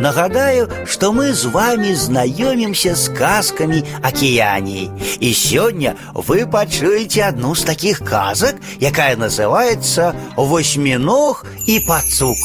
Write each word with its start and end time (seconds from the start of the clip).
Нагадаю, 0.00 0.66
что 0.86 1.12
мы 1.12 1.34
с 1.34 1.44
вами 1.44 1.92
знакомимся 1.92 2.96
с 2.96 3.04
сказками 3.04 3.84
Океании. 4.02 4.90
И 5.20 5.34
сегодня 5.34 5.94
вы 6.14 6.46
почуете 6.46 7.24
одну 7.24 7.54
з 7.54 7.64
таких 7.64 7.98
казок, 7.98 8.54
якая 8.80 9.16
называется 9.16 10.14
«Восьминог 10.36 11.44
и 11.66 11.80
пацук». 11.80 12.38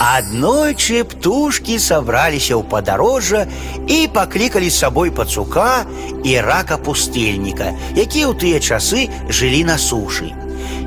Аднойчы 0.00 1.04
птушки 1.04 1.78
сабраліся 1.78 2.58
ў 2.58 2.66
падарожжа 2.66 3.46
і 3.86 4.10
паклікалі 4.10 4.70
з 4.70 4.78
сабой 4.78 5.10
пацука 5.14 5.86
і 6.24 6.40
рака 6.42 6.78
пустэльніка, 6.78 7.70
якія 7.94 8.30
ў 8.30 8.34
тыя 8.34 8.58
часы 8.58 9.06
жылі 9.30 9.62
на 9.62 9.78
сушы. 9.78 10.34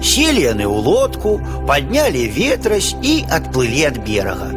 Селі 0.03 0.51
яны 0.51 0.67
ў 0.67 0.83
лодку, 0.83 1.39
паднялі 1.63 2.27
ветразь 2.27 2.91
і 3.03 3.23
адплылі 3.31 3.87
ад 3.87 4.03
берага. 4.03 4.51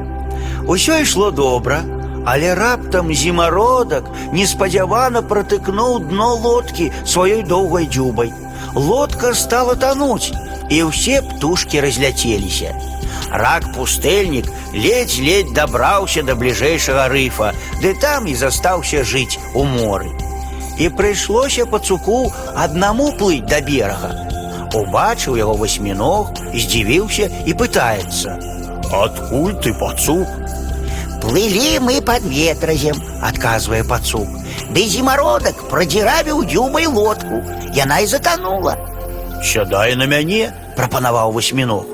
Усё 0.68 1.02
ішло 1.02 1.32
добра, 1.32 1.82
але 2.26 2.54
раптам 2.56 3.14
зімародак 3.14 4.06
неспадзявана 4.34 5.22
пратыкнуў 5.22 6.00
дно 6.12 6.36
лодкі 6.36 6.92
сваёй 7.06 7.44
доўгай 7.44 7.88
дзюбай. 7.88 8.34
Лодка 8.76 9.34
стала 9.34 9.76
тануць, 9.76 10.32
і 10.70 10.84
ўсе 10.90 11.22
птушкі 11.26 11.82
разляцеліся. 11.82 12.76
Рак 13.32 13.66
пустэльнік 13.74 14.46
ледзь-ледзь 14.74 15.54
дабраўся 15.54 16.22
да 16.24 16.36
бліжэйшага 16.36 17.10
рыфа, 17.10 17.54
ды 17.82 17.94
там 18.02 18.28
і 18.30 18.36
застаўся 18.36 19.04
жыць 19.04 19.42
у 19.54 19.66
моры. 19.66 20.10
І 20.78 20.90
прыйшлося 20.90 21.66
пацуку 21.66 22.32
аднаму 22.56 23.12
плыць 23.20 23.46
да 23.50 23.60
берага. 23.62 24.14
Убачыў 24.74 25.38
яго 25.38 25.58
васьміног, 25.58 26.30
здзівіўся 26.54 27.30
і 27.46 27.54
пытаецца: « 27.58 29.02
Адкуль 29.04 29.58
ты 29.62 29.74
пацук? 29.74 30.30
Плыли 31.24 31.80
мы 31.80 32.02
под 32.02 32.24
ветразем, 32.24 32.96
адказвае 33.22 33.84
пацук. 33.84 34.28
да 34.70 34.80
и 34.80 34.86
зимородок 34.86 35.68
продиравил 35.70 36.44
дюбой 36.44 36.86
лодку, 36.86 37.44
и 37.74 37.80
она 37.80 38.02
и 38.02 38.06
затонула. 38.06 38.78
Сядай 39.44 39.96
на 39.96 40.06
мяне, 40.06 40.54
прапанаваў 40.76 41.32
васьміног. 41.32 41.86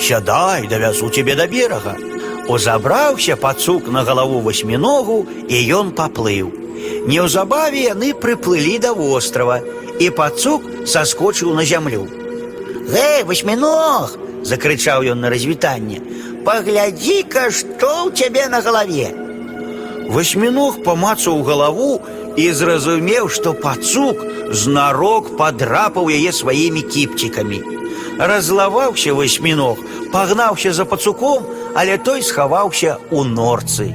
Сядай, 0.00 0.66
давязу 0.66 1.10
цябе 1.10 1.34
да 1.34 1.46
берага. 1.46 1.96
Узабраўся 2.48 3.36
пацук 3.36 3.88
на 3.88 4.04
галаву 4.04 4.40
васьміногу, 4.40 5.26
і 5.48 5.56
ён 5.74 5.92
паплыў. 5.92 6.52
Неўзабаве 7.06 7.84
яны 7.92 8.12
прыплылі 8.14 8.78
да 8.78 8.92
вострава, 8.92 9.60
і 10.00 10.10
пацук 10.10 10.62
саскочыў 10.86 11.54
на 11.54 11.64
зямлю. 11.64 12.08
Эй, 12.92 13.22
восьминог, 13.24 14.18
Закрычаў 14.44 15.04
ён 15.08 15.20
на 15.24 15.30
развітанне. 15.30 16.00
погляди-ка, 16.48 17.50
что 17.50 18.06
у 18.06 18.10
тебя 18.10 18.48
на 18.48 18.60
голове. 18.60 19.14
Васьміног 20.08 20.82
памацаў 20.84 21.42
галаву 21.42 22.00
і 22.36 22.52
зразумеў, 22.52 23.28
што 23.28 23.54
пацук 23.54 24.20
знарок 24.52 25.36
падрапаў 25.36 26.10
яе 26.12 26.32
сваімі 26.32 26.82
кіпцікамі. 26.82 27.62
Разлаваўся 28.18 29.14
васьміног, 29.14 29.78
пагнаўся 30.12 30.72
за 30.72 30.84
пацуком, 30.84 31.46
але 31.74 31.98
той 31.98 32.22
схаваўся 32.22 32.98
ў 33.10 33.24
норцы. 33.24 33.94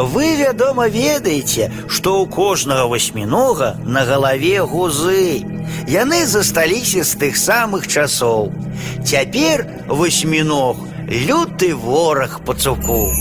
Вы, 0.00 0.36
вядома, 0.40 0.88
ведаеце, 0.88 1.68
што 1.86 2.24
ў 2.24 2.32
кожнага 2.32 2.88
васьмінога 2.88 3.76
на 3.84 4.04
галаве 4.08 4.64
гузы. 4.64 5.44
Яны 5.86 6.24
засталіся 6.24 7.04
з 7.04 7.12
тых 7.20 7.36
самых 7.36 7.84
часоў. 7.84 8.48
Цяпер 9.04 9.66
васьміног 9.92 10.80
люты 11.07 11.75
вораг 11.75 12.41
пацуку. 12.45 13.11